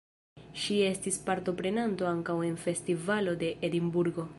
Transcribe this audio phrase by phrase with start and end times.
[0.61, 4.29] Ŝi estis partoprenanto ankaŭ en festivalo de Edinburgo.